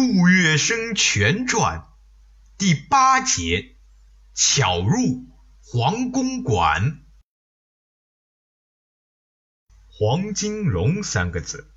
[0.00, 1.86] 杜月笙全传
[2.56, 3.76] 第八节：
[4.32, 5.26] 巧入
[5.62, 7.02] 黄公馆。
[9.88, 11.70] 黄金荣三个字，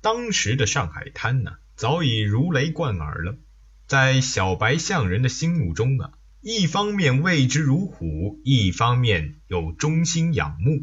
[0.00, 3.38] 当时的上海滩呢，早已如雷贯耳了。
[3.86, 10.80] 在小白象人的心目中啊，一方面畏之如虎，一方面又忠心仰慕。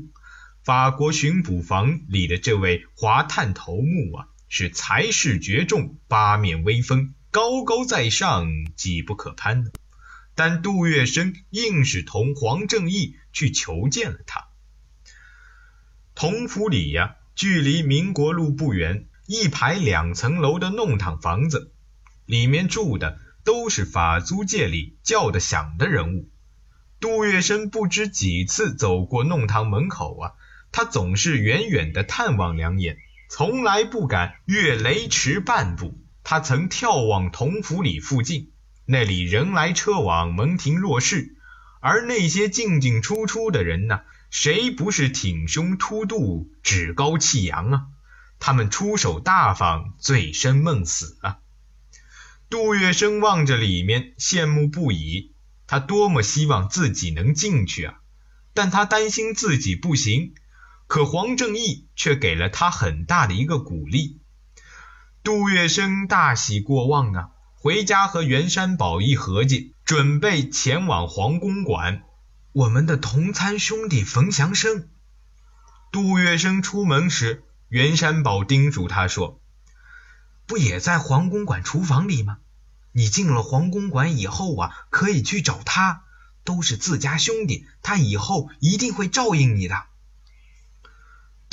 [0.64, 4.30] 法国巡捕房里的这位华探头目啊。
[4.48, 9.72] 是才势绝众，八面威风，高高在上，几不可攀的。
[10.36, 14.48] 但杜月笙硬是同黄正义去求见了他。
[16.14, 21.72] 同福里呀，距离民国路不远，一排两层楼的弄堂房子，
[22.26, 26.30] 里面住的都是法租界里叫得响的人物。
[27.00, 30.32] 杜月笙不知几次走过弄堂门口啊，
[30.72, 32.98] 他总是远远的探望两眼。
[33.30, 36.02] 从来不敢越雷池半步。
[36.24, 38.52] 他曾眺望同福里附近，
[38.86, 41.36] 那里人来车往，门庭若市，
[41.82, 47.86] 而那些进进出出的人呢，谁不是挺胸凸肚、趾高气扬啊？
[48.40, 51.38] 他们出手大方，醉生梦死啊！
[52.50, 55.34] 杜月笙望着里面，羡慕不已。
[55.68, 58.00] 他多么希望自己能进去啊！
[58.54, 60.34] 但他担心自己不行。
[60.88, 64.22] 可黄正义却给了他很大的一个鼓励，
[65.24, 72.04] 杜月笙大喜过望啊，回家和袁山宝一合计，准备前往黄公馆。
[72.52, 74.88] 我们的同参兄弟冯祥生，
[75.92, 79.42] 杜月笙出门时，袁山宝叮嘱他说
[80.46, 82.38] ：“不也在黄公馆厨房里吗？
[82.92, 86.04] 你进了黄公馆以后啊，可以去找他，
[86.44, 89.84] 都是自家兄弟，他以后一定会照应你的。”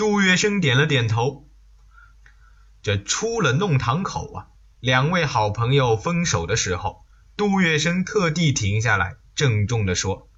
[0.03, 1.49] 杜月笙点了点头。
[2.83, 4.49] 这出了弄堂口啊，
[4.81, 10.29] 两位好朋友分手的时候，杜月笙特地停下来，郑重地说：“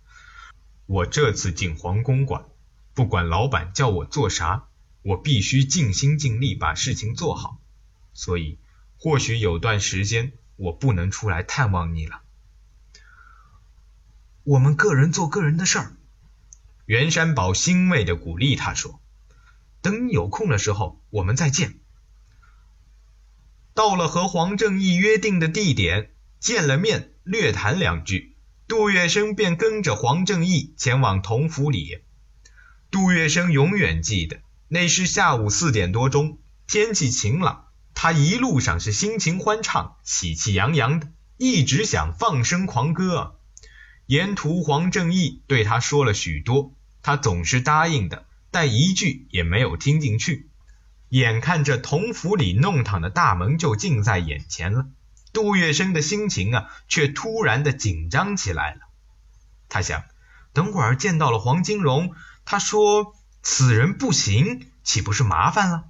[0.85, 2.45] 我这次进皇宫馆，
[2.93, 4.67] 不管老板叫我做啥，
[5.01, 7.59] 我必须尽心尽力把事情做好。
[8.13, 8.59] 所以，
[8.99, 12.21] 或许有段时间我不能出来探望你了。
[14.43, 15.97] 我们个人做个人的事儿。”
[16.85, 19.01] 袁山宝欣慰地鼓励他说。
[19.85, 21.75] 等你有空的时候，我们再见。
[23.75, 28.35] 到了和黄正义约定的地点，见了面，略谈两句，
[28.67, 31.99] 杜月笙便跟着黄正义前往同福里。
[32.91, 43.39] 杜月笙永远记得，那是下午四点多钟，天气晴朗，他一路上是心情欢畅，喜气洋洋的，一直想放声狂歌。
[44.07, 48.25] 沿途黄正义对他说了许多，他总是答应的。
[48.55, 50.49] 但一句也没有听进去。
[51.09, 54.87] 眼看着同府里弄堂的大门就近在眼前了，
[55.33, 58.83] 杜月笙的心情啊，却突然的紧张起来了。
[59.69, 60.05] 他想，
[60.53, 65.87] 等会儿见到了黄金荣，他说此人不行，岂不是麻烦了？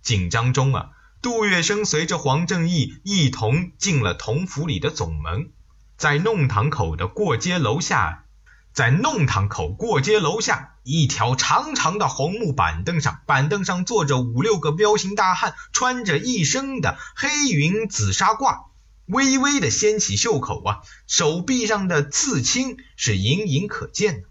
[0.00, 5.52] 紧张中啊，杜月笙随着黄正义一同进了同府里的总门，
[5.98, 8.24] 在弄堂口的过街楼下。
[8.72, 18.66] 在弄堂口过街楼下，一条长长的红木板凳上，板凳上坐着五六个彪形大汉，穿着一身的黑云紫纱褂，
[19.06, 24.28] 微微的掀起袖口啊，手臂上的刺青是隐隐可见的。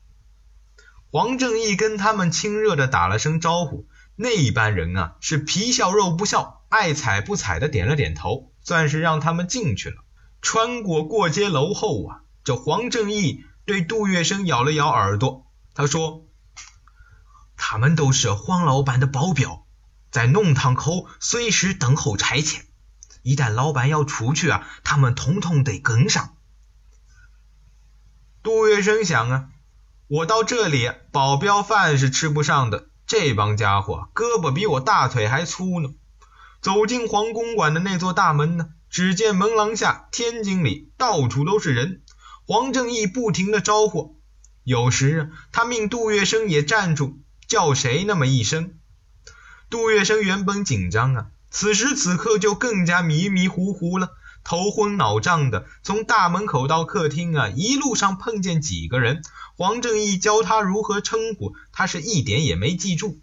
[1.12, 9.98] 黄正义跟他们亲热的打了声招呼，那班人啊是皮笑肉不笑，爱睬不睬的点了点头，算是让他们进去了。
[10.42, 13.44] 穿过过街楼后啊，这黄正义。
[13.70, 16.26] 对杜月笙咬了咬耳朵，他说
[17.56, 19.64] ：“他们都是黄老板的保镖，
[20.10, 22.62] 在弄堂口随时等候差遣。
[23.22, 26.36] 一旦老板要出去啊，他们统统得跟上。”
[28.42, 29.50] 杜月笙想啊，
[30.08, 35.90] 我到这里，保镖饭是吃不上的，这帮家伙胳膊比我大腿还粗呢。
[36.60, 42.02] 走进皇公馆的那座大门呢，只见门廊下、天井里到处都是人。
[42.50, 44.20] 黄正义不停的招呼，
[44.64, 48.74] 有时他命杜月笙也站住，叫谁那么一声。
[49.70, 54.14] 杜月笙原本紧张啊，此时此刻就更加迷迷糊糊了，
[54.44, 55.68] 头昏脑胀的。
[55.84, 59.22] 从大门口到客厅啊，一路上碰见几个人，
[59.56, 63.20] 黄正义教他如何称呼，他是一点也没记住。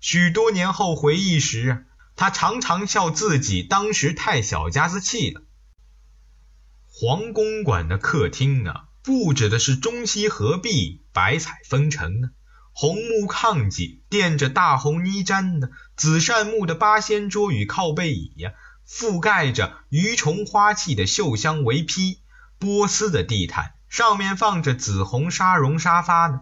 [0.00, 1.84] 许多年后回忆时，
[2.16, 5.42] 他常常笑自己当时太小家子气了。
[7.00, 12.30] 黄公馆的客厅啊，布置的是中西合璧，百彩纷呈呢。
[12.72, 18.50] 红木炕几垫着大红呢毡呢，紫杉木的八仙桌与靠背椅呀，
[18.84, 22.18] 覆盖着鱼虫花器的绣香围披，
[22.58, 26.40] 波斯的地毯上面放着紫红纱绒沙发呢。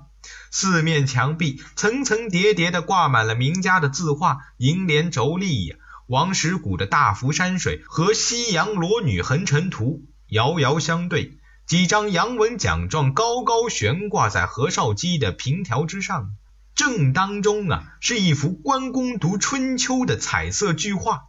[0.51, 5.77] 四面墙壁层层叠叠的挂满了名家的字画、楹联妯娌呀。
[6.07, 16.31] 王石谷的大幅山水和西洋裸女横陈图遥遥相对，几张洋文奖状高高悬挂在何绍基的凭条之上。
[16.75, 21.23] 正当中啊，是一幅关公读春秋的彩色巨画，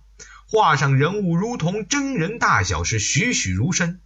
[0.48, 4.00] 画上人物如同真人大小，是栩栩如生。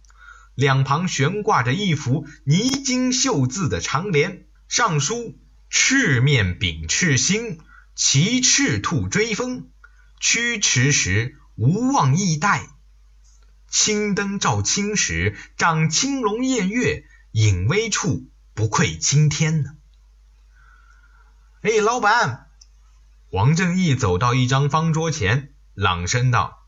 [0.54, 5.38] 两旁悬挂着一幅泥金绣字的长联，上书
[5.70, 7.58] “赤面秉赤心，
[7.94, 9.70] 骑赤兔追风”。
[10.20, 12.60] 驱驰时无望易怠，
[13.72, 19.70] 青灯照青石，长青龙偃月，隐微处不愧青天呢。
[21.62, 22.50] 哎，老板，
[23.30, 26.58] 黄正义走到一张方桌前，朗声道：“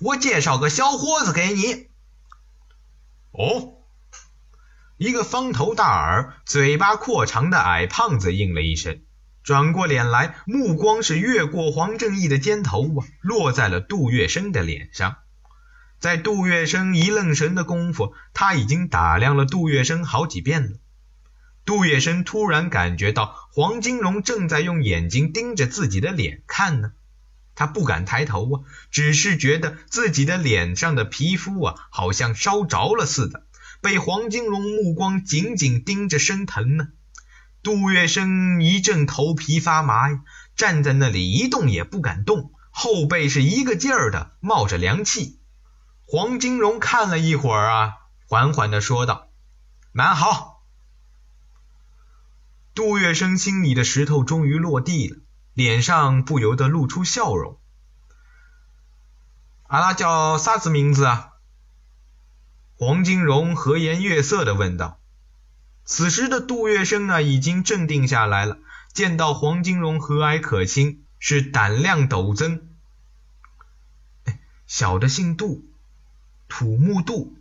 [0.00, 1.88] 我介绍个小伙子给你。”
[3.32, 3.78] 哦，
[4.98, 9.00] 一个方头大耳、嘴巴阔长的矮胖子应了一声。
[9.42, 15.16] 转过脸来，目光是越过黄正义的肩头啊，落在了杜月笙的脸上。
[16.00, 20.78] 在杜月笙一愣神的功夫，他已经打量了杜月笙好几遍了。
[21.66, 26.92] 杜月笙突然感觉到黄金荣正在用眼睛盯着自己的脸看呢，
[27.54, 28.60] 他不敢抬头啊，
[28.90, 33.44] 只是觉得自己的脸上的皮肤啊，好像烧着了似的，
[33.82, 36.88] 被黄金荣目光紧紧盯着生疼呢。
[37.62, 40.20] 杜月笙一阵头皮发麻呀，
[40.56, 45.36] 站在那里一动也不敢动，后背是一个劲儿的冒着凉气。
[46.12, 47.92] 黄金荣看了一会儿啊，
[48.26, 49.28] 缓缓的说道
[49.94, 50.64] ：“蛮好。”
[52.74, 55.18] 杜月笙心里的石头终于落地了，
[55.54, 57.60] 脸上不由得露出笑容。
[59.68, 61.34] 阿拉叫啥子名字啊？
[62.74, 64.98] 黄金荣和颜悦色的问道。
[65.84, 68.58] 此时的杜月笙啊，已经镇定下来了。
[68.92, 72.68] 见到黄金荣和蔼可亲，是胆量陡增。
[74.66, 75.69] 小的姓杜，
[76.50, 77.38] 土木杜，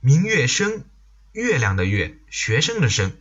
[0.00, 0.84] 明月生，
[1.32, 3.12] 月亮的月，学生的生。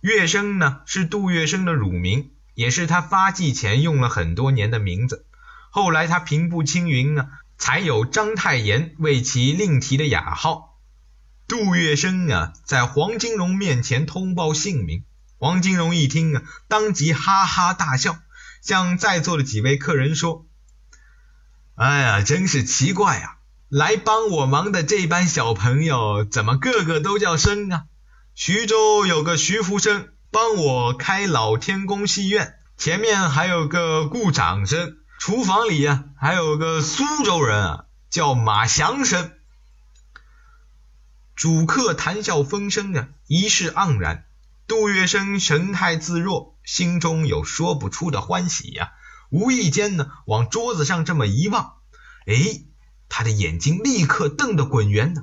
[0.00, 5.26] 月生呢，是杜月笙的乳名，也是他发迹前用了很多年的名字。
[5.70, 10.78] 后来他平步青云呢，才有章太炎为其另提的雅号。
[11.48, 15.04] 杜月笙啊，在黄金荣面前通报姓名。
[15.36, 18.16] 黄金荣一听啊，当即哈哈大笑，
[18.62, 20.46] 向在座的几位客人说
[21.74, 23.35] ：“哎呀，真是奇怪啊！
[23.68, 27.86] 来帮我忙的这班小朋友，怎么个个都叫生啊？
[28.34, 39.32] 徐州有个徐福生，帮我开老天宫戏院，前面还有个顾长生，厨房里啊还有个苏州人啊，叫马祥生。”
[41.34, 44.26] 主客谈笑风生啊，一世盎然。
[44.68, 48.92] 杜月笙神态自若，心中有说不出的欢喜呀。
[49.30, 51.74] 无意间呢，往桌子上这么一望，
[52.26, 52.34] 哎，
[53.16, 55.22] 他的眼睛立刻瞪得滚圆呢。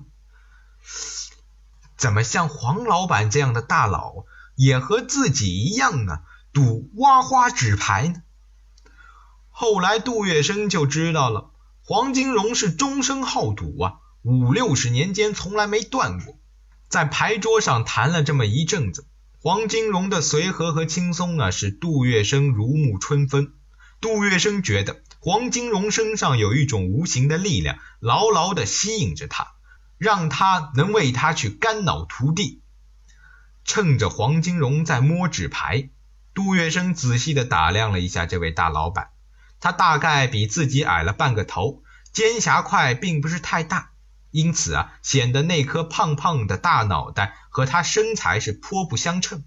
[1.95, 4.25] 怎么像黄老板这样的大佬，
[4.55, 8.23] 也和自己一样呢，赌挖花纸牌呢？
[9.51, 11.51] 后来杜月笙就知道了，
[11.83, 13.93] 黄金荣是终生好赌啊。
[14.23, 16.39] 五六十年间从来没断过，
[16.89, 19.05] 在牌桌上谈了这么一阵子，
[19.39, 23.53] 黄金荣的随和和轻松啊，使杜月笙如沐春风。
[24.01, 29.53] 杜月笙觉得黄金荣身上有一种无形的力量，牢牢的吸引着他，
[29.97, 32.61] 让他能为他去肝脑涂地。
[33.63, 35.91] 趁着黄金荣在摸纸牌，
[36.33, 39.11] 杜月笙仔细的打量了一下这位大老板，
[39.61, 43.91] 他大概比自己矮了半个头，尖霞块并不是太大。
[44.29, 49.45] 因此啊，显得那颗胖胖的大脑袋和他身材是颇不相称。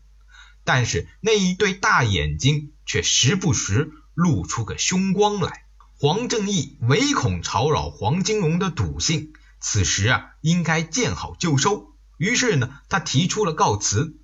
[0.64, 5.65] 但是那一对大眼睛却时不时露出个凶光来。
[5.98, 11.94] 黄正义唯恐吵扰黄金荣的赌性，此时啊，应该见好就收。
[12.18, 14.18] 于是呢，他提出了告辞。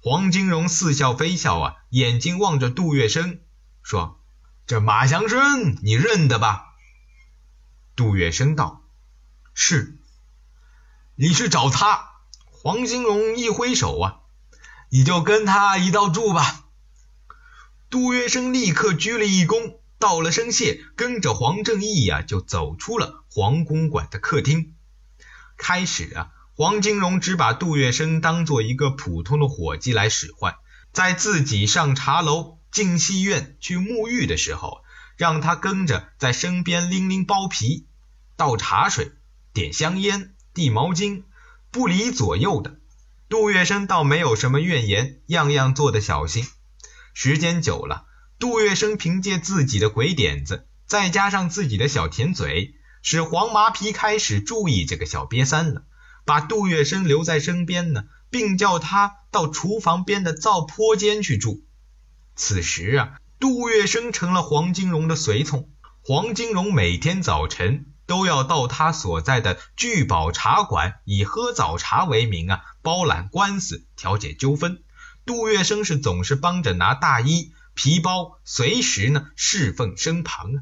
[0.00, 3.40] 黄金荣似笑非笑啊，眼睛望着杜月笙，
[3.82, 4.18] 说
[4.66, 6.64] ：“这马祥生你认得吧？”
[7.96, 8.82] 杜月笙道。
[9.52, 9.98] 是，
[11.16, 12.12] 你去找他。
[12.50, 14.20] 黄金荣一挥手啊，
[14.88, 16.64] 你就跟他一道住吧。
[17.90, 24.74] 杜月笙立刻鞠了一躬，道了声谢，跟着黄正义呀，就走出了黄公馆的客厅。
[25.56, 30.56] 开始啊，黄金荣只把杜月笙当做一个普通的伙计来使唤，
[30.92, 34.82] 在自己上茶楼、进戏院去沐浴的时候，
[35.16, 37.86] 让他跟着在身边拎拎包皮。
[38.36, 39.12] 倒茶水、
[39.52, 41.22] 点香烟、递毛巾，
[41.70, 42.78] 不离左右的。
[43.28, 46.46] 杜月笙倒没有什么怨言，样样做得小心。
[47.14, 48.06] 时间久了，
[48.44, 55.84] 杜月笙凭借自己的鬼点子，再加上自己的小甜嘴，使黄麻皮开始注意这个小瘪三了，
[56.26, 61.64] 把杜月笙留在身边呢，并叫他到厨房边的灶坡间去住。
[62.36, 65.70] 此时啊，杜月笙成了黄金荣的随从，
[66.02, 74.82] 黄金荣每天早晨都要到他所在的聚宝茶馆，以喝早茶为名啊，包揽官司，调解纠纷。
[75.24, 77.54] 杜月笙是总是帮着拿大衣。
[77.74, 80.58] 皮包随时呢侍奉身旁啊。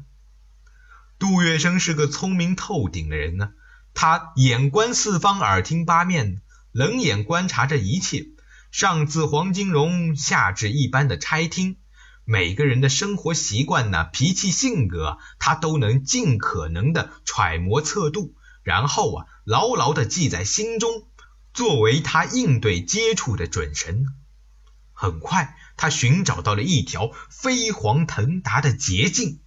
[1.19, 3.51] 杜月笙是个聪明透顶的人呢，
[3.93, 6.41] 他眼观四方，耳听八面，
[6.71, 8.25] 冷眼观察着一切，
[8.71, 11.77] 上自黄金荣，下至一般的差厅，
[12.25, 21.07] 每个人的生活习惯呢、脾气性格，他都能尽可能的揣摩测度，然后啊牢牢的记在心中，
[21.53, 24.07] 作为他应对接触的准绳。
[24.91, 25.55] 很快。
[25.77, 29.42] 他寻找到了一条飞黄腾达的捷径。